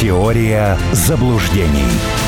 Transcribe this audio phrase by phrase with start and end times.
[0.00, 2.27] Теория заблуждений.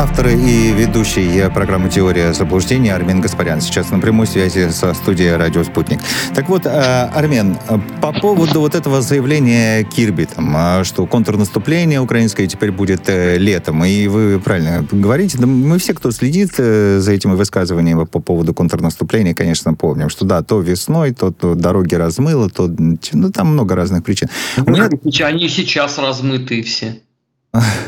[0.00, 3.60] Автор и ведущий программы «Теория заблуждений» Армен Гаспарян.
[3.60, 5.98] Сейчас на прямой связи со студией «Радио Спутник».
[6.36, 7.58] Так вот, э, Армен,
[8.00, 13.84] по поводу вот этого заявления Кирби, там, а, что контрнаступление украинское теперь будет э, летом,
[13.84, 18.54] и вы правильно говорите, да мы все, кто следит э, за этими высказываниями по поводу
[18.54, 22.72] контрнаступления, конечно, помним, что да, то весной, то, то дороги размыло, то
[23.12, 24.28] ну, там много разных причин.
[24.58, 24.90] Меня...
[25.26, 27.00] Они сейчас размытые все.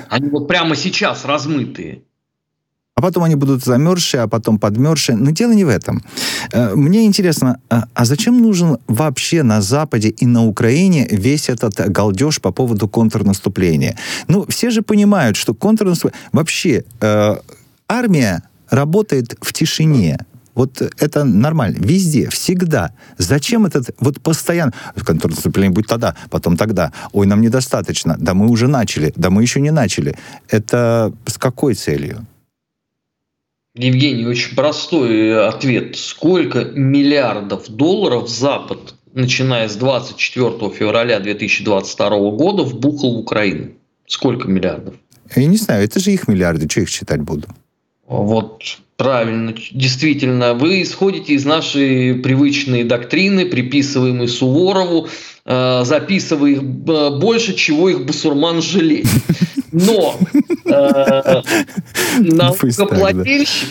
[0.09, 2.02] Они вот прямо сейчас размытые.
[3.01, 5.16] А потом они будут замерзшие, а потом подмерзшие.
[5.16, 6.02] Но дело не в этом.
[6.52, 11.92] Э, мне интересно, а, а зачем нужен вообще на Западе и на Украине весь этот
[11.92, 13.96] галдеж по поводу контрнаступления?
[14.28, 16.29] Ну, все же понимают, что контрнаступление...
[16.32, 17.37] Вообще, э,
[17.88, 20.18] армия работает в тишине.
[20.54, 21.78] Вот это нормально.
[21.80, 22.92] Везде, всегда.
[23.18, 24.73] Зачем этот вот постоянно...
[25.04, 26.92] Контрнаступление будет тогда, потом тогда.
[27.12, 28.16] Ой, нам недостаточно.
[28.18, 29.12] Да мы уже начали.
[29.16, 30.16] Да мы еще не начали.
[30.48, 32.26] Это с какой целью?
[33.74, 35.96] Евгений, очень простой ответ.
[35.96, 43.70] Сколько миллиардов долларов Запад, начиная с 24 февраля 2022 года, вбухал в Украину?
[44.07, 44.95] Сколько миллиардов?
[45.37, 47.46] Я не знаю, это же их миллиарды, что их считать буду?
[48.09, 55.09] Вот правильно, действительно, вы исходите из нашей привычной доктрины, приписываемой Суворову,
[55.46, 59.07] э, записывая их больше, чего их басурман жалеет.
[59.73, 60.18] Но
[60.66, 61.42] э,
[62.18, 63.70] налогоплательщик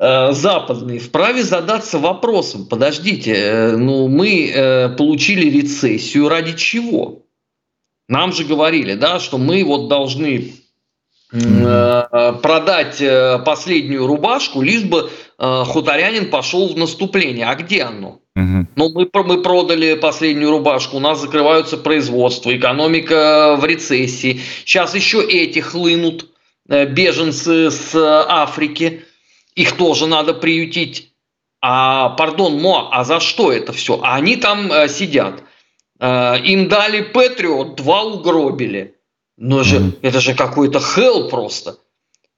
[0.00, 7.26] э, западный вправе задаться вопросом, подождите, ну мы получили рецессию ради чего?
[8.08, 10.52] Нам же говорили, да, что мы вот должны
[11.32, 17.46] Э, продать э, последнюю рубашку, лишь бы э, хуторянин пошел в наступление.
[17.46, 18.20] А где оно?
[18.36, 18.66] Угу.
[18.76, 24.40] Ну, мы, мы продали последнюю рубашку, у нас закрываются производства, экономика в рецессии.
[24.64, 26.26] Сейчас еще эти хлынут,
[26.68, 29.04] беженцы с Африки,
[29.54, 31.12] их тоже надо приютить.
[31.60, 34.00] А, пардон, Мо, а за что это все?
[34.02, 35.42] А они там сидят.
[36.00, 38.94] Им дали Патриот, два угробили.
[39.36, 39.98] Но же mm-hmm.
[40.02, 41.78] это же какой-то хелл просто.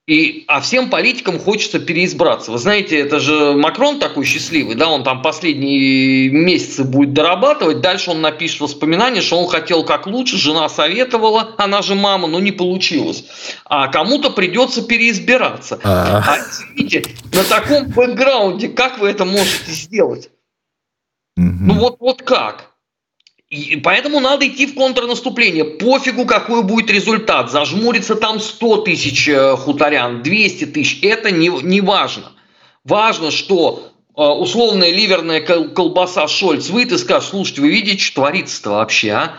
[0.06, 2.52] И, а всем политикам хочется переизбраться.
[2.52, 8.12] Вы знаете, это же Макрон такой счастливый, да, он там последние месяцы будет дорабатывать, дальше
[8.12, 12.52] он напишет воспоминания, что он хотел как лучше, жена советовала, она же мама, но не
[12.52, 13.24] получилось.
[13.64, 15.80] А кому-то придется переизбираться.
[15.82, 17.02] А, а извините,
[17.32, 20.30] на таком бэкграунде как вы это можете сделать?
[21.34, 22.75] Ну вот, вот как?
[23.48, 25.64] И поэтому надо идти в контрнаступление.
[25.64, 27.50] Пофигу, какой будет результат.
[27.50, 30.98] Зажмурится там 100 тысяч э, хуторян, 200 тысяч.
[31.02, 32.32] Это не, не важно.
[32.84, 38.70] Важно, что э, условная ливерная колбаса Шольц выйдет и скажет, слушайте, вы видите, что творится-то
[38.70, 39.38] вообще, а?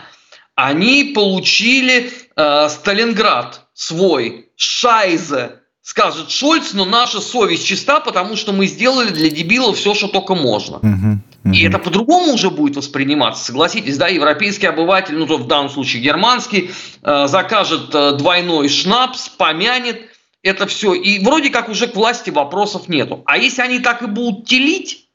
[0.54, 8.66] Они получили э, Сталинград свой, Шайзе, скажет Шольц, но наша совесть чиста, потому что мы
[8.66, 10.78] сделали для дебилов все, что только можно.
[10.78, 11.20] Угу.
[11.44, 16.02] И это по-другому уже будет восприниматься, согласитесь, да, европейский обыватель, ну, то в данном случае
[16.02, 16.70] германский,
[17.02, 20.10] э, закажет э, двойной шнапс, помянет
[20.42, 23.22] это все, и вроде как уже к власти вопросов нету.
[23.24, 25.08] А если они так и будут телить,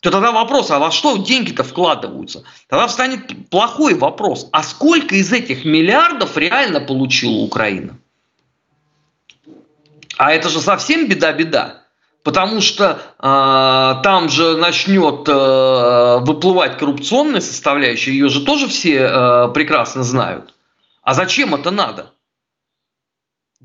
[0.00, 2.44] то тогда вопрос, а во что деньги-то вкладываются?
[2.68, 7.98] Тогда встанет плохой вопрос, а сколько из этих миллиардов реально получила Украина?
[10.16, 11.85] А это же совсем беда-беда
[12.26, 19.48] потому что э, там же начнет э, выплывать коррупционная составляющая, ее же тоже все э,
[19.54, 20.52] прекрасно знают.
[21.02, 22.12] А зачем это надо?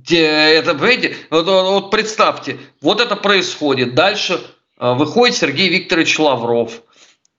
[0.07, 3.95] Это, понимаете, вот, вот представьте, вот это происходит.
[3.95, 4.39] Дальше
[4.77, 6.83] э, выходит Сергей Викторович Лавров,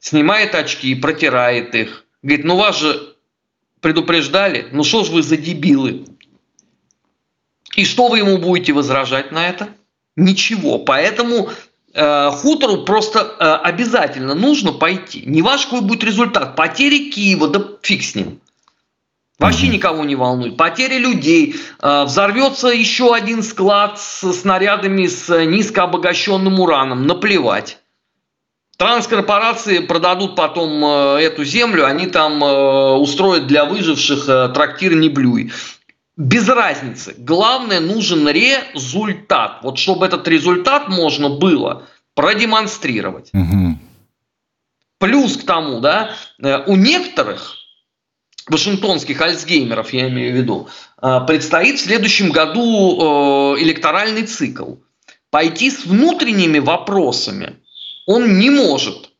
[0.01, 2.05] снимает очки, и протирает их.
[2.25, 3.15] Говорит, ну вас же
[3.81, 6.05] предупреждали, ну что ж вы за дебилы?
[7.77, 9.73] И что вы ему будете возражать на это?
[10.17, 10.79] Ничего.
[10.79, 11.51] Поэтому
[11.95, 15.23] э, хутору просто э, обязательно нужно пойти.
[15.27, 16.57] Не ваш какой будет результат.
[16.57, 18.41] Потери Киева, да фиг с ним.
[19.39, 20.57] Вообще никого не волнует.
[20.57, 21.57] Потери людей.
[21.81, 27.07] Э, взорвется еще один склад с снарядами с низкообогащенным ураном.
[27.07, 27.79] Наплевать.
[28.83, 35.09] Транскорпорации продадут потом э, эту землю, они там э, устроят для выживших э, трактир «Не
[35.09, 35.53] блюй»
[36.17, 37.15] без разницы.
[37.19, 39.61] Главное, нужен результат.
[39.63, 43.31] Вот чтобы этот результат можно было продемонстрировать.
[43.33, 43.79] Угу.
[44.99, 47.57] Плюс к тому, да, э, у некоторых
[48.49, 50.69] вашингтонских альцгеймеров, я имею в виду,
[51.01, 54.75] э, предстоит в следующем году э, электоральный цикл.
[55.31, 57.57] Пойти с внутренними вопросами
[58.07, 59.11] он не может,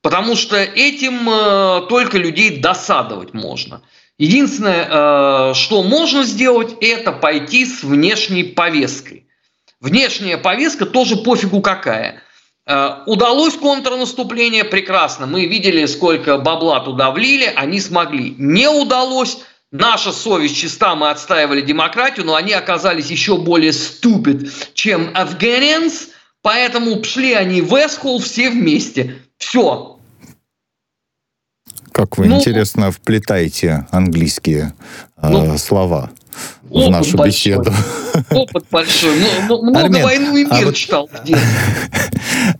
[0.00, 3.80] потому что этим только людей досадовать можно.
[4.22, 9.26] Единственное, э, что можно сделать, это пойти с внешней повесткой.
[9.80, 12.22] Внешняя повестка тоже пофигу какая.
[12.64, 15.26] Э, удалось контрнаступление, прекрасно.
[15.26, 18.36] Мы видели, сколько бабла туда влили, они смогли.
[18.38, 19.38] Не удалось,
[19.72, 26.10] наша совесть чиста, мы отстаивали демократию, но они оказались еще более stupid, чем афганец,
[26.42, 29.16] поэтому шли они в Эсхол все вместе.
[29.36, 29.91] Все,
[32.02, 34.74] как вы, ну, интересно, вплетаете английские
[35.18, 36.10] э, ну, слова
[36.68, 37.52] в нашу большой.
[37.52, 37.72] беседу.
[38.30, 39.14] Опыт большой.
[39.48, 40.74] Ну, много Армен, «Войну и а мир» а вот...
[40.74, 41.10] читал.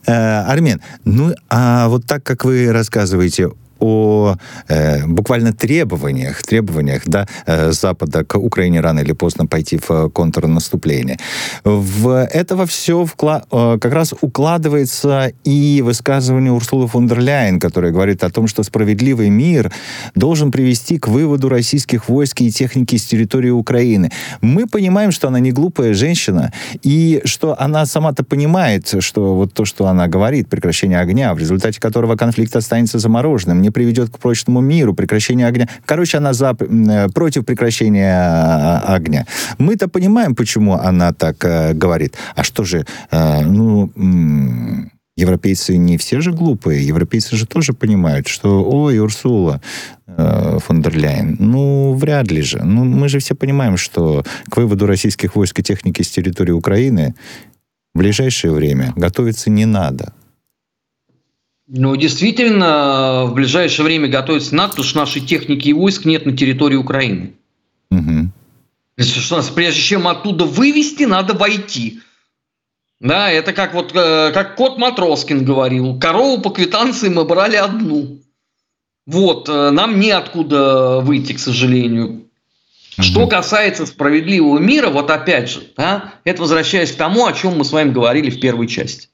[0.06, 3.50] Э, Армен, ну, а вот так, как вы рассказываете
[3.82, 4.37] о
[4.69, 11.19] э, буквально требованиях, требованиях да, э, Запада к Украине рано или поздно пойти в контрнаступление.
[11.64, 17.90] В это все вкла- э, как раз укладывается и высказывание Урсулы фон дер Ляйен, которая
[17.90, 19.73] говорит о том, что справедливый мир
[20.14, 24.12] должен привести к выводу российских войск и техники с территории Украины.
[24.40, 26.52] Мы понимаем, что она не глупая женщина,
[26.85, 31.81] и что она сама-то понимает, что вот то, что она говорит, прекращение огня, в результате
[31.81, 35.69] которого конфликт останется замороженным, не приведет к прочному миру, прекращению огня.
[35.85, 39.27] Короче, она за, э, против прекращения э, огня.
[39.59, 42.17] Мы-то понимаем, почему она так э, говорит.
[42.37, 43.91] А что же, э, ну...
[45.15, 46.87] Европейцы не все же глупые.
[46.87, 49.61] Европейцы же тоже понимают, что, ой, Урсула
[50.07, 52.63] э, фон дер Ляйен, ну, вряд ли же.
[52.65, 57.15] Ну, мы же все понимаем, что к выводу российских войск и техники с территории Украины
[57.95, 60.15] в ближайшее время готовиться не надо.
[61.75, 66.37] Ну, действительно, в ближайшее время готовится НАТО, потому что нашей техники и войск нет на
[66.37, 67.33] территории Украины.
[67.91, 68.31] Угу.
[68.99, 72.01] Что нас, прежде чем оттуда вывести, надо войти.
[73.01, 78.19] Да, это как вот э, как кот Матроскин говорил, корову по квитанции мы брали одну.
[79.07, 82.27] Вот, э, нам неоткуда выйти, к сожалению.
[82.99, 83.03] Угу.
[83.03, 87.65] Что касается справедливого мира, вот опять же, да, это возвращаясь к тому, о чем мы
[87.65, 89.09] с вами говорили в первой части.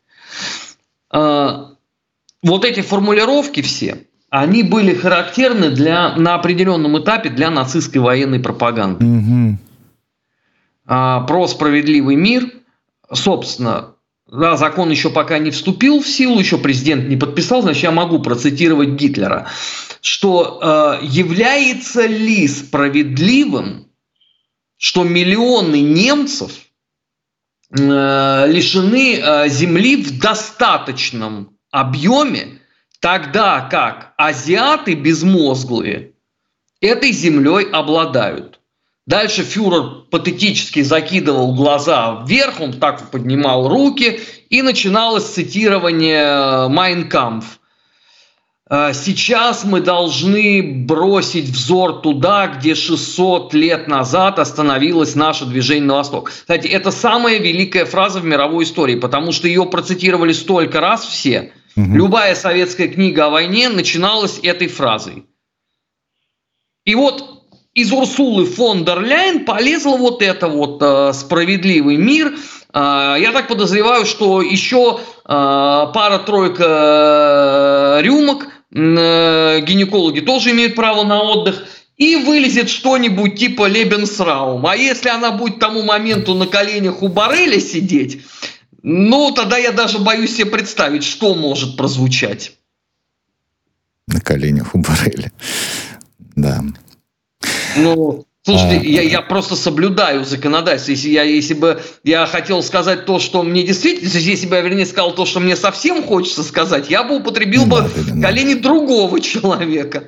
[2.43, 9.05] Вот эти формулировки все, они были характерны для, на определенном этапе для нацистской военной пропаганды.
[9.05, 9.59] Угу.
[10.87, 12.51] А, про справедливый мир,
[13.13, 13.95] собственно,
[14.31, 18.19] да, закон еще пока не вступил в силу, еще президент не подписал, значит, я могу
[18.19, 19.49] процитировать Гитлера,
[20.03, 23.89] что э, является ли справедливым,
[24.77, 26.53] что миллионы немцев
[27.71, 32.61] э, лишены э, земли в достаточном объеме,
[33.01, 36.13] тогда как азиаты безмозглые
[36.81, 38.61] этой землей обладают.
[39.07, 44.21] Дальше фюрер патетически закидывал глаза вверх, он так поднимал руки,
[44.51, 47.58] и начиналось цитирование «Майнкамф».
[48.71, 55.95] «Э, сейчас мы должны бросить взор туда, где 600 лет назад остановилось наше движение на
[55.97, 56.31] восток.
[56.31, 61.53] Кстати, это самая великая фраза в мировой истории, потому что ее процитировали столько раз все,
[61.79, 61.95] Угу.
[61.95, 65.27] Любая советская книга о войне начиналась этой фразой.
[66.85, 72.35] И вот из Урсулы фон дер Ляйен полезла вот это вот э, справедливый мир.
[72.75, 76.65] Э, я так подозреваю, что еще э, пара-тройка
[78.01, 81.65] э, рюмок гинекологи тоже имеют право на отдых.
[81.97, 84.65] И вылезет что-нибудь типа Лебенсраум.
[84.67, 88.23] А если она будет к тому моменту на коленях у Барреля сидеть,
[88.85, 92.53] ну, тогда я даже боюсь себе представить, что может прозвучать.
[94.07, 95.33] На коленях у Барреля.
[96.37, 96.63] Да.
[97.77, 98.83] Ну, Слушайте, а...
[98.83, 100.93] я, я просто соблюдаю законодательство.
[100.93, 104.87] Если, я, если бы я хотел сказать то, что мне действительно, если бы я, вернее,
[104.87, 108.63] сказал то, что мне совсем хочется сказать, я бы употребил не бы надо, колени надо.
[108.63, 110.05] другого человека.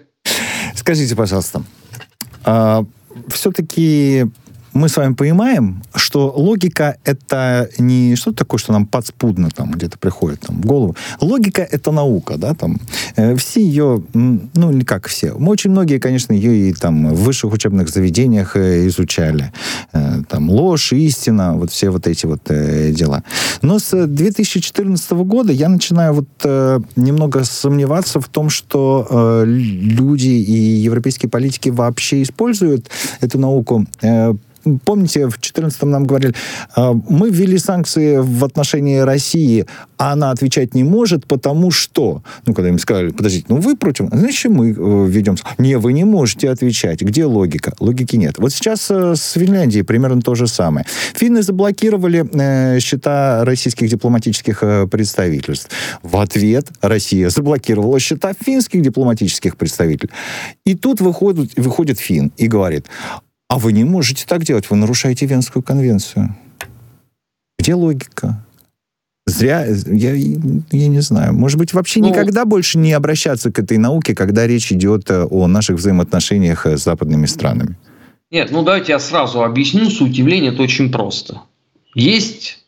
[0.74, 1.62] Скажите, пожалуйста,
[2.42, 2.84] а,
[3.28, 4.24] все-таки
[4.80, 9.98] мы с вами понимаем, что логика— это не что-то такое, что нам подспудно там где-то
[9.98, 10.96] приходит там, в голову.
[11.20, 12.80] Логика— это наука, да, там.
[13.16, 15.34] Э, все ее, ну, не как все.
[15.34, 19.52] Мы очень многие, конечно, ее и там в высших учебных заведениях э, изучали.
[19.92, 23.22] Э, там ложь, истина, вот все вот эти вот дела.
[23.60, 26.28] Но с 2014 года я начинаю вот
[26.96, 32.88] немного сомневаться в том, что люди и европейские политики вообще используют
[33.20, 33.86] эту науку
[34.84, 36.34] помните, в 2014 нам говорили,
[36.74, 39.66] а, мы ввели санкции в отношении России,
[39.98, 42.22] а она отвечать не может, потому что...
[42.46, 45.36] Ну, когда им сказали, подождите, ну вы против, значит, мы э, ведем...
[45.58, 47.02] Не, вы не можете отвечать.
[47.02, 47.74] Где логика?
[47.80, 48.38] Логики нет.
[48.38, 50.86] Вот сейчас э, с Финляндией примерно то же самое.
[51.14, 55.70] Финны заблокировали э, счета российских дипломатических э, представительств.
[56.02, 60.10] В ответ Россия заблокировала счета финских дипломатических представителей.
[60.64, 62.86] И тут выходит, выходит Фин и говорит,
[63.50, 66.36] а вы не можете так делать, вы нарушаете Венскую конвенцию.
[67.58, 68.46] Где логика?
[69.26, 71.34] Зря, я, я не знаю.
[71.34, 75.26] Может быть, вообще ну, никогда больше не обращаться к этой науке, когда речь идет э,
[75.28, 77.76] о наших взаимоотношениях э, с западными странами.
[78.30, 80.50] Нет, ну давайте я сразу объясню суть явления.
[80.50, 81.42] Это очень просто.
[81.96, 82.64] Есть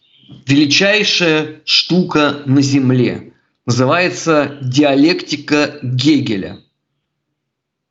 [0.49, 3.35] величайшая штука на Земле.
[3.67, 6.59] Называется диалектика Гегеля.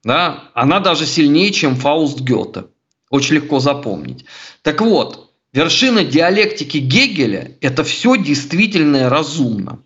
[0.03, 0.49] Да?
[0.55, 2.65] Она даже сильнее, чем Фауст Гёте.
[3.11, 4.25] Очень легко запомнить.
[4.63, 9.79] Так вот, вершина диалектики Гегеля– это все действительно разумно.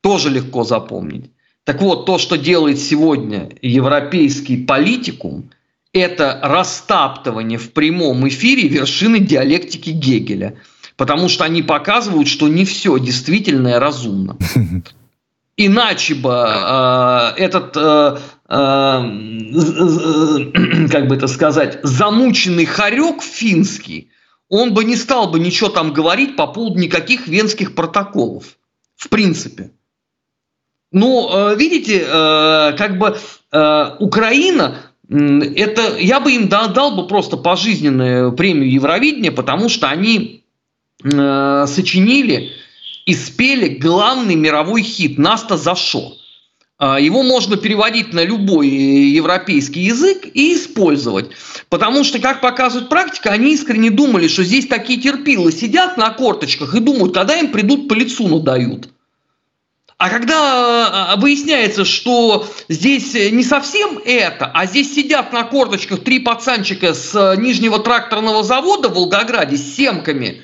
[0.00, 1.32] Тоже легко запомнить.
[1.64, 5.50] Так вот, то, что делает сегодня европейский политикум,
[5.92, 10.58] это растаптывание в прямом эфире вершины диалектики Гегеля.
[10.96, 14.38] Потому что они показывают, что не все действительно разумно.
[15.56, 18.18] Иначе бы э, этот э, Э,
[18.48, 19.02] как
[21.08, 24.10] бы это сказать, замученный хорек финский,
[24.48, 28.56] он бы не стал бы ничего там говорить по поводу никаких венских протоколов.
[28.94, 29.72] В принципе.
[30.92, 33.18] Но, э, видите, э, как бы
[33.98, 34.76] Украина,
[35.08, 40.44] это я бы им дал бы просто пожизненную премию Евровидения, потому что они
[41.00, 42.52] сочинили
[43.04, 46.16] и спели главный мировой хит «Наста за шо».
[46.78, 51.30] А, его можно переводить на любой европейский язык и использовать.
[51.70, 56.74] Потому что, как показывает практика, они искренне думали, что здесь такие терпилы сидят на корточках
[56.74, 58.90] и думают, когда им придут по лицу надают.
[59.96, 66.18] А когда а, выясняется, что здесь не совсем это, а здесь сидят на корточках три
[66.18, 70.42] пацанчика с нижнего тракторного завода в Волгограде с семками,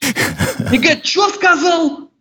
[0.72, 2.11] и говорят, что сказал?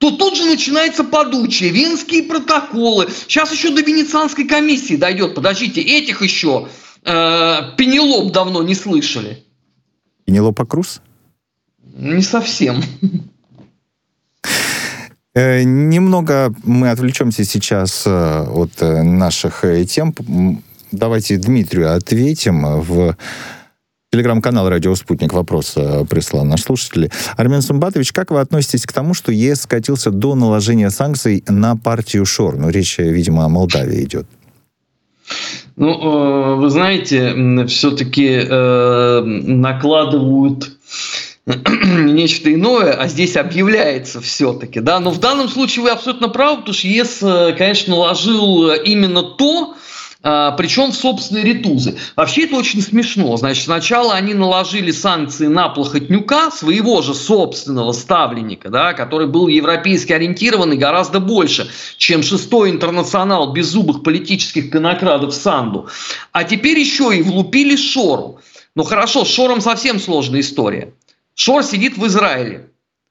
[0.00, 3.06] То тут же начинается подучие, венские протоколы.
[3.28, 5.34] Сейчас еще до Венецианской комиссии дойдет.
[5.34, 6.68] Подождите, этих еще
[7.04, 9.44] э, Пенелоп давно не слышали.
[10.24, 11.02] Пенелопа Круз?
[11.96, 12.82] Не совсем.
[15.32, 20.14] Э, немного мы отвлечемся сейчас э, от э, наших тем.
[20.90, 23.16] Давайте Дмитрию ответим в
[24.12, 27.12] Телеграм-канал «Радио Спутник» вопрос э, прислал наш слушатель.
[27.36, 32.26] Армен Сумбатович, как вы относитесь к тому, что ЕС скатился до наложения санкций на партию
[32.26, 32.56] ШОР?
[32.56, 34.26] Ну, речь, видимо, о Молдавии идет.
[35.76, 40.72] Ну, э, вы знаете, все-таки э, накладывают
[41.46, 44.98] нечто иное, а здесь объявляется все-таки, да.
[44.98, 47.20] Но в данном случае вы абсолютно правы, потому что ЕС,
[47.56, 49.76] конечно, наложил именно то,
[50.22, 51.96] причем в собственные ретузы.
[52.14, 53.36] Вообще это очень смешно.
[53.36, 60.12] Значит, сначала они наложили санкции на Плохотнюка, своего же собственного ставленника, да, который был европейски
[60.12, 65.88] ориентированный гораздо больше, чем шестой интернационал беззубых политических конокрадов Санду.
[66.32, 68.40] А теперь еще и влупили Шору.
[68.76, 70.92] Ну хорошо, с Шором совсем сложная история.
[71.34, 72.69] Шор сидит в Израиле.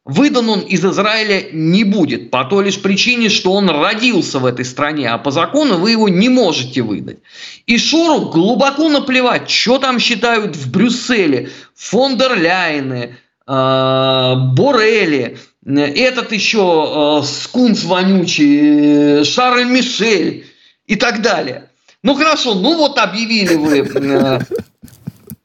[0.10, 4.66] Выдан он из Израиля не будет по той лишь причине, что он родился в этой
[4.66, 7.20] стране, а по закону вы его не можете выдать.
[7.68, 16.32] И Шору глубоко наплевать, что там считают в Брюсселе, фон дер Ляйны, э, Борелли, этот
[16.32, 20.48] еще э, скунс вонючий, Шарль Мишель
[20.88, 21.70] и так далее.
[22.02, 24.40] Ну хорошо, ну вот объявили вы, э,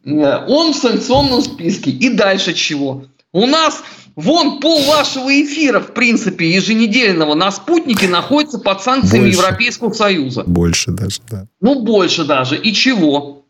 [0.06, 1.90] э, он в санкционном списке.
[1.90, 3.04] И дальше чего?
[3.32, 3.82] У нас
[4.16, 10.44] Вон пол вашего эфира, в принципе, еженедельного на спутнике находится под санкциями больше, Европейского Союза.
[10.46, 11.46] Больше даже, да.
[11.60, 12.56] Ну, больше даже.
[12.56, 13.44] И чего?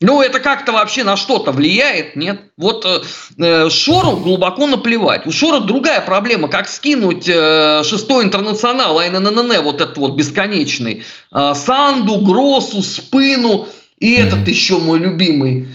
[0.00, 2.52] Ну, это как-то вообще на что-то влияет, нет?
[2.56, 3.00] Вот э,
[3.38, 5.26] э Шору глубоко наплевать.
[5.26, 11.54] У Шора другая проблема, как скинуть э, шестой интернационал, АННН, вот этот вот бесконечный, э,
[11.56, 13.66] Санду, Гросу, Спину
[13.98, 15.66] и этот еще мой любимый,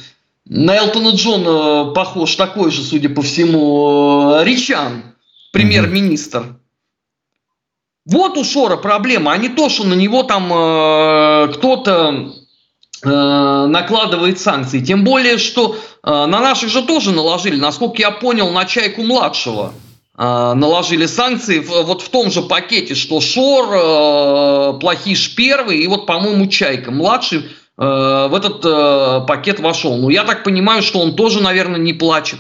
[0.46, 5.04] на Элтона Джона похож такой же, судя по всему, э, Ричан,
[5.52, 6.58] премьер-министр.
[8.06, 12.34] Вот у Шора проблема, а не то, что на него там э, кто-то
[13.02, 14.82] э, накладывает санкции.
[14.82, 19.74] Тем более, что э, на наших же тоже наложили, насколько я понял, на Чайку младшего
[20.18, 25.88] э, наложили санкции в, вот в том же пакете, что Шор, э, Плохиш первый и
[25.88, 29.98] вот, по-моему, Чайка младший в этот пакет вошел.
[29.98, 32.40] Ну, я так понимаю, что он тоже, наверное, не плачет.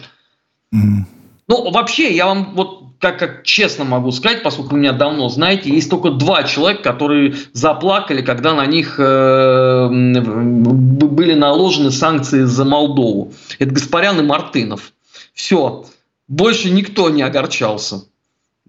[0.73, 1.05] Mm.
[1.47, 5.89] Ну, вообще, я вам вот как, как честно могу сказать, поскольку меня давно знаете, есть
[5.89, 13.33] только два человека, которые заплакали, когда на них э, были наложены санкции за Молдову.
[13.59, 14.93] Это Гаспарян и Мартынов.
[15.33, 15.85] Все.
[16.29, 18.05] Больше никто не огорчался.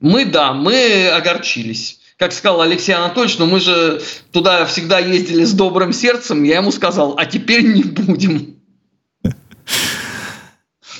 [0.01, 2.01] Мы, да, мы огорчились.
[2.19, 6.45] Как сказал Алексей Анатольевич, но мы же туда всегда ездили с добрым сердцем.
[6.45, 8.55] Я ему сказал, а теперь не будем.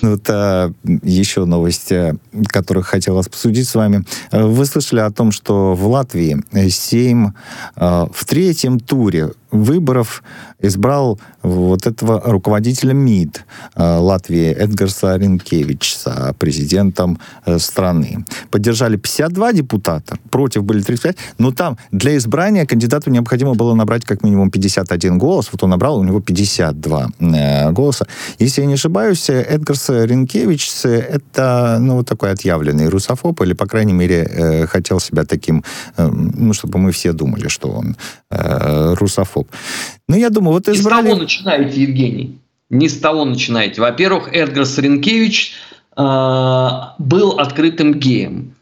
[0.03, 2.19] Ну, вот а, еще новости,
[2.49, 4.05] которых хотел обсудить с вами.
[4.33, 7.35] Вы слышали о том, что в Латвии Сейм
[7.77, 10.23] а, в третьем туре выборов
[10.61, 13.45] избрал вот этого руководителя МИД
[13.77, 18.25] э, Латвии Эдгарса Ринкевича президентом э, страны.
[18.51, 24.25] Поддержали 52 депутата, против были 35, но там для избрания кандидату необходимо было набрать как
[24.25, 28.07] минимум 51 голос, вот он набрал, у него 52 э, голоса.
[28.39, 33.93] Если я не ошибаюсь, Эдгарс Ринкевич это, ну, вот такой отъявленный русофоб, или, по крайней
[33.93, 35.63] мере, хотел себя таким,
[35.97, 37.97] ну, чтобы мы все думали, что он
[38.31, 39.59] русофоб году.
[40.09, 41.07] Ну, я думаю, вот избрали...
[41.07, 42.39] Не с того начинаете, Евгений.
[42.71, 43.81] Не с того начинаете.
[43.81, 45.53] Во-первых, Эдгар Саренкевич
[45.97, 46.03] э,
[46.99, 48.55] был открытым геем.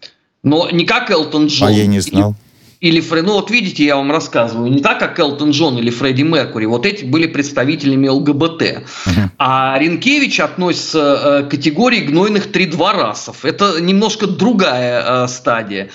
[0.43, 1.69] Но не как Элтон Джон.
[1.69, 2.35] А я не знал
[2.83, 6.23] или Фред, ну вот видите, я вам рассказываю, не так, как Элтон Джон или Фредди
[6.23, 8.62] Меркури, вот эти были представителями ЛГБТ.
[8.62, 9.29] Uh-huh.
[9.39, 13.45] А Ренкевич относится э, к категории гнойных тридворасов.
[13.45, 15.91] Это немножко другая э, стадия.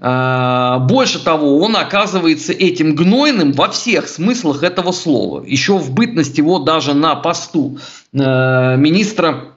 [0.00, 5.44] Э, больше того, он оказывается этим гнойным во всех смыслах этого слова.
[5.46, 7.78] Еще в бытность его даже на посту
[8.12, 9.51] министра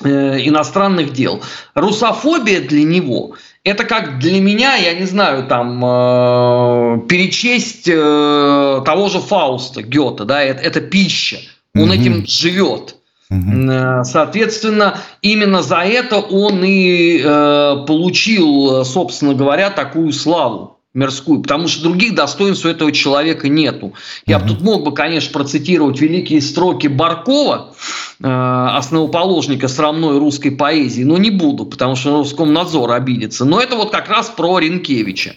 [0.00, 1.42] иностранных дел.
[1.74, 9.08] Русофобия для него это как для меня, я не знаю, там э, перечесть э, того
[9.08, 11.38] же Фауста Гёта, да, это, это пища,
[11.74, 11.94] он mm-hmm.
[11.94, 12.96] этим живет.
[13.32, 14.04] Mm-hmm.
[14.04, 21.82] Соответственно, именно за это он и э, получил, собственно говоря, такую славу мирскую, потому что
[21.82, 23.92] других достоинств у этого человека нету.
[24.26, 27.74] Я бы тут мог бы, конечно, процитировать великие строки Баркова,
[28.22, 33.44] э, основоположника срамной русской поэзии, но не буду, потому что Роскомнадзор обидится.
[33.44, 35.30] Но это вот как раз про Ренкевича.
[35.30, 35.34] Э,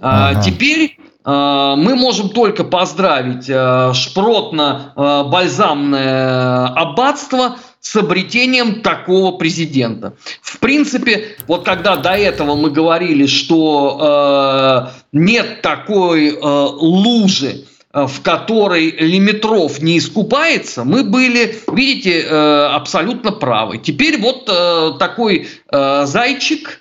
[0.00, 0.42] ага.
[0.42, 10.16] Теперь э, мы можем только поздравить э, шпротно-бальзамное аббатство с обретением такого президента.
[10.40, 18.06] В принципе, вот когда до этого мы говорили, что э, нет такой э, лужи, э,
[18.06, 23.76] в которой Лимитров не искупается, мы были, видите, э, абсолютно правы.
[23.76, 26.80] Теперь вот э, такой э, зайчик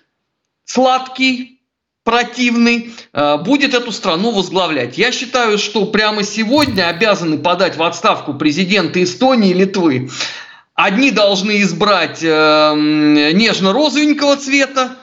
[0.64, 1.60] сладкий,
[2.06, 4.98] противный, э, будет эту страну возглавлять.
[4.98, 10.10] Я считаю, что прямо сегодня обязаны подать в отставку президента Эстонии и Литвы.
[10.76, 12.74] Одни должны избрать э,
[13.34, 14.98] нежно-розовенького цвета,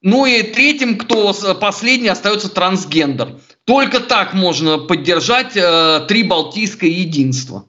[0.00, 3.40] ну и третьим, кто последний, остается трансгендер.
[3.64, 7.64] Только так можно поддержать э, три балтийское единство.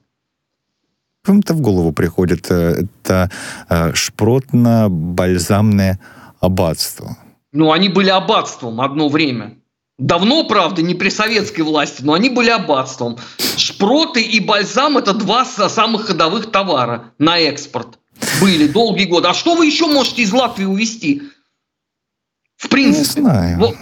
[1.22, 3.30] Кому-то в голову приходит э, это
[3.68, 5.98] э, шпротно-бальзамное
[6.40, 7.16] аббатство.
[7.52, 9.59] Ну, они были аббатством одно время.
[10.00, 13.18] Давно, правда, не при советской власти, но они были аббатством.
[13.58, 17.98] Шпроты и бальзам– это два самых ходовых товара на экспорт.
[18.40, 19.28] Были долгие годы.
[19.28, 21.22] А что вы еще можете из Латвии увезти?
[22.56, 23.20] В принципе.
[23.20, 23.58] Не знаю.
[23.58, 23.76] Вот.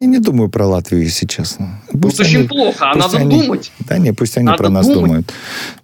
[0.00, 1.80] Я не думаю про Латвию, если честно.
[1.92, 3.70] Пусть ну, они, очень плохо, а надо они, думать.
[3.80, 5.26] Да не, пусть они надо про нас думать.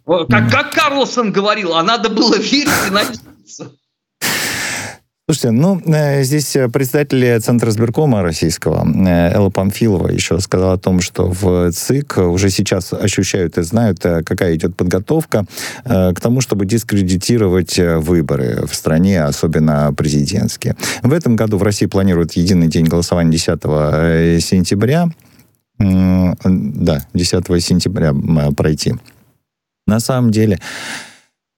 [0.04, 0.28] думают.
[0.30, 3.75] Как, как Карлсон говорил, а надо было верить и надеяться.
[5.28, 10.78] Слушайте, ну, э, здесь э, председатель Центра сберкома российского э, Элла Памфилова еще сказала о
[10.78, 15.44] том, что в ЦИК уже сейчас ощущают и знают, какая идет подготовка
[15.84, 20.76] к тому, чтобы дискредитировать выборы в стране, особенно президентские.
[21.02, 25.08] В этом году в России планируют единый день голосования 10 сентября.
[25.78, 28.14] Да, 10 сентября
[28.56, 28.94] пройти.
[29.88, 30.60] На самом деле,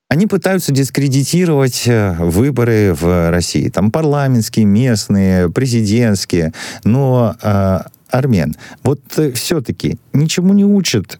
[0.08, 3.68] они пытаются дискредитировать э, выборы в России.
[3.68, 6.52] Там парламентские, местные, президентские.
[6.84, 7.78] Но, э,
[8.10, 11.18] Армен, вот э, все-таки ничему не учат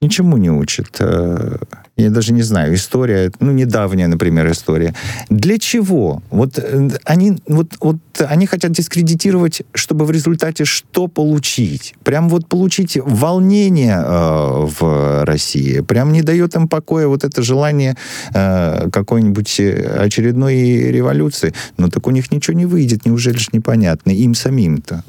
[0.00, 0.96] ничему не учит.
[1.00, 1.56] Э,
[1.98, 4.94] я даже не знаю, история, ну, недавняя, например, история.
[5.30, 6.22] Для чего?
[6.30, 11.94] Вот э, они, вот, вот они хотят дискредитировать, чтобы в результате что получить?
[12.04, 15.80] Прям вот получить волнение э, в России.
[15.80, 17.96] Прям не дает им покоя вот это желание
[18.32, 20.54] э, какой-нибудь очередной
[20.92, 21.52] революции.
[21.78, 24.10] Но так у них ничего не выйдет, неужели ж непонятно?
[24.10, 25.02] Им самим-то.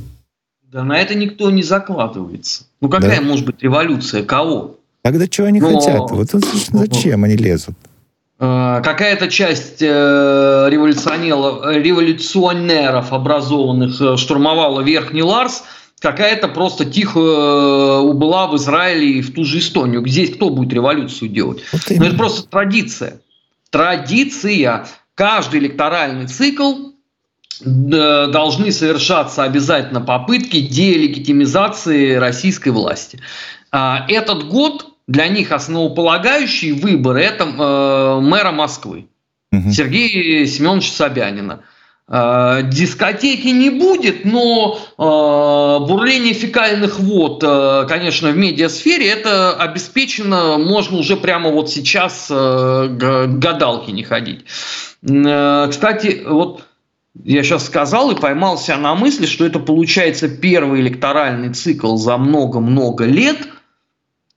[0.72, 2.64] Да на это никто не закладывается.
[2.82, 3.22] Ну какая да?
[3.22, 4.24] может быть революция?
[4.24, 4.79] Кого?
[5.02, 5.80] Тогда что они Но...
[5.80, 6.12] хотят?
[6.12, 6.28] Вот
[6.72, 7.76] зачем они лезут?
[8.40, 15.64] Э, какая-то часть э, революционеров, образованных э, штурмовала Верхний Ларс,
[16.00, 20.08] какая-то просто тихо убыла в Израиле и в ту же Эстонию.
[20.08, 21.64] Здесь кто будет революцию делать?
[21.74, 23.20] Вот Но это просто традиция.
[23.70, 24.88] Традиция.
[25.16, 26.92] Каждый электоральный цикл
[27.60, 33.20] должны совершаться обязательно попытки делегитимизации российской власти.
[33.70, 39.08] А, этот год для них основополагающий выбор– это э, мэра Москвы
[39.52, 39.72] угу.
[39.72, 41.62] Сергея Семеновича Собянина.
[42.08, 50.60] Э, дискотеки не будет, но э, бурление фекальных вод, э, конечно, в медиасфере это обеспечено,
[50.60, 54.46] можно уже прямо вот сейчас э, к гадалке не ходить.
[55.02, 56.66] Э, кстати, вот
[57.24, 63.06] я сейчас сказал и поймался на мысли, что это получается первый электоральный цикл за много-много
[63.06, 63.38] лет–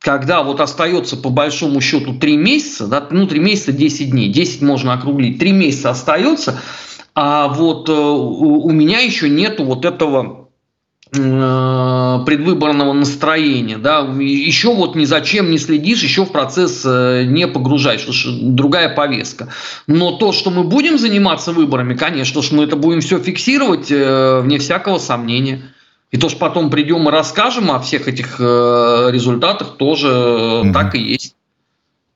[0.03, 4.61] когда вот остается по большому счету 3 месяца, да, ну 3 месяца 10 дней, 10
[4.62, 6.61] можно округлить, 3 месяца остается,
[7.15, 10.49] а вот э, у меня еще нету вот этого
[11.15, 17.25] э, предвыборного настроения, да, еще вот ни за чем не следишь, еще в процесс э,
[17.27, 19.49] не погружаешь, другая повестка.
[19.87, 24.59] Но то, что мы будем заниматься выборами, конечно, что мы это будем все фиксировать, вне
[24.59, 25.62] всякого сомнения.
[26.12, 30.72] И то, что потом придем и расскажем о всех этих э, результатах, тоже mm-hmm.
[30.72, 31.35] так и есть.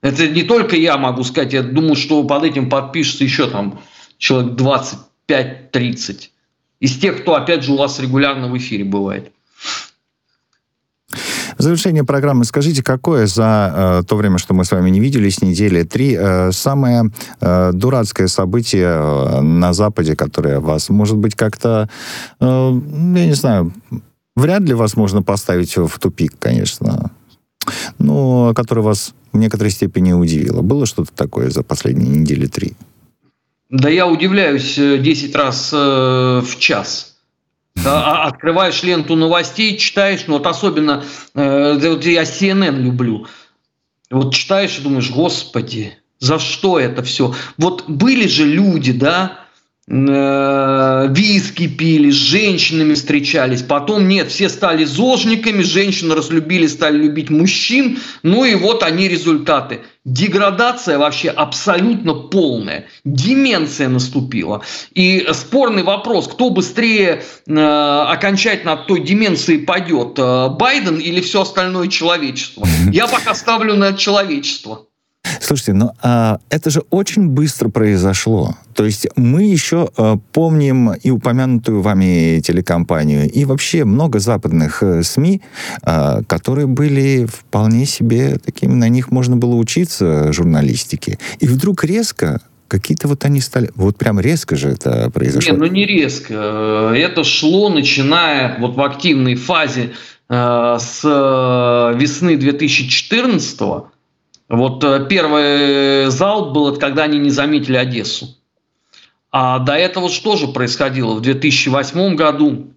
[0.02, 3.80] Это не только я могу сказать, я думаю, что под этим подпишется еще там
[4.18, 4.52] человек
[5.22, 6.28] 25-30.
[6.78, 9.32] Из тех, кто, опять же, у вас регулярно в эфире бывает.
[11.58, 15.40] В завершение программы скажите, какое за э, то время, что мы с вами не виделись,
[15.40, 21.88] недели три, э, самое э, дурацкое событие э, на Западе, которое вас, может быть, как-то,
[22.40, 23.72] э, я не знаю,
[24.34, 27.10] вряд ли вас можно поставить в тупик, конечно,
[27.98, 30.62] но которое вас в некоторой степени удивило.
[30.62, 32.74] Было что-то такое за последние недели три?
[33.70, 35.76] Да я удивляюсь 10 э, раз э,
[36.44, 37.15] в час.
[37.84, 43.26] А открываешь ленту новостей, читаешь, ну вот особенно, э, вот я CNN люблю,
[44.10, 47.34] вот читаешь и думаешь, господи, за что это все?
[47.58, 49.45] Вот были же люди, да,
[49.88, 53.62] виски пили, с женщинами встречались.
[53.62, 57.98] Потом нет, все стали зожниками, женщины разлюбили, стали любить мужчин.
[58.24, 59.82] Ну и вот они результаты.
[60.04, 62.86] Деградация вообще абсолютно полная.
[63.04, 64.62] Деменция наступила.
[64.92, 71.42] И спорный вопрос, кто быстрее э, окончательно от той деменции пойдет, э, Байден или все
[71.42, 72.66] остальное человечество?
[72.92, 74.86] Я пока ставлю на человечество.
[75.40, 78.56] Слушайте, ну а, это же очень быстро произошло.
[78.74, 85.02] То есть мы еще а, помним и упомянутую вами телекомпанию, и вообще много западных а,
[85.02, 85.42] СМИ,
[85.82, 91.18] а, которые были вполне себе такими, на них можно было учиться журналистике.
[91.40, 93.70] И вдруг резко какие-то вот они стали...
[93.74, 95.52] Вот прям резко же это произошло.
[95.52, 96.92] Нет, ну не резко.
[96.94, 99.92] Это шло, начиная вот в активной фазе
[100.28, 103.86] э, с э, весны 2014 года
[104.48, 108.36] вот э, первый залп был, это когда они не заметили Одессу.
[109.32, 111.14] А до этого что же происходило?
[111.14, 112.72] В 2008 году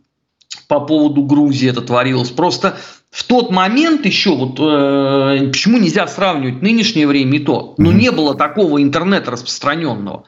[0.68, 2.32] по поводу Грузии это творилось.
[2.32, 2.78] Просто
[3.12, 8.12] в тот момент еще, вот э, почему нельзя сравнивать нынешнее время и то, ну не
[8.12, 10.26] было такого интернета распространенного.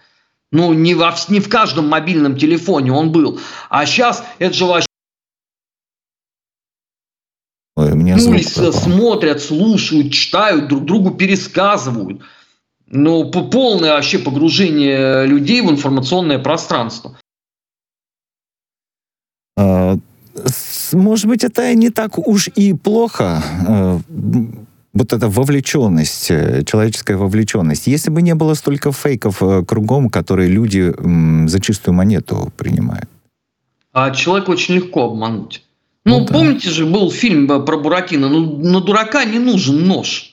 [0.52, 3.40] Ну, не, во, не в каждом мобильном телефоне он был.
[3.70, 4.88] А сейчас это же вообще
[8.16, 12.22] Улицы смотрят, слушают, читают, друг другу пересказывают.
[12.88, 17.18] Ну, полное вообще погружение людей в информационное пространство.
[19.58, 19.98] А,
[20.92, 24.00] может быть, это не так уж и плохо а,
[24.94, 27.88] вот эта вовлеченность, э, человеческая вовлеченность.
[27.88, 30.94] Если бы не было столько фейков э, кругом, которые люди
[31.48, 33.10] за чистую монету принимают.
[33.94, 35.64] А человека очень легко обмануть.
[36.04, 36.34] Ну, ну да.
[36.34, 40.32] помните же, был фильм про Буратино, ну, на дурака не нужен нож.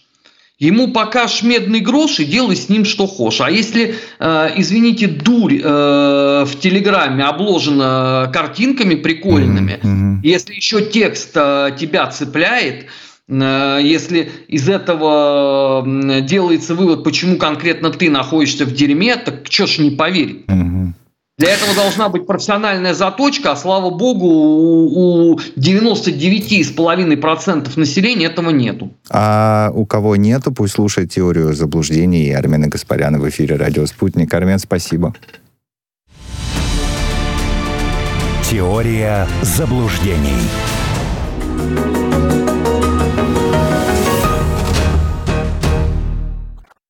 [0.58, 3.40] Ему покажешь медный грош и делай с ним что хочешь.
[3.40, 10.18] А если, э, извините, дурь э, в Телеграме обложена картинками прикольными, mm-hmm.
[10.24, 12.86] если еще текст э, тебя цепляет,
[13.28, 15.86] э, если из этого
[16.22, 20.46] делается вывод, почему конкретно ты находишься в дерьме, так что ж не поверить?
[20.46, 20.88] Mm-hmm.
[21.38, 28.90] Для этого должна быть профессиональная заточка, а слава богу, у, у 99,5% населения этого нету.
[29.08, 34.34] А у кого нету, пусть слушает теорию заблуждений Армена Гаспаряна в эфире «Радио Спутник».
[34.34, 35.14] Армен, спасибо.
[38.50, 40.42] Теория заблуждений.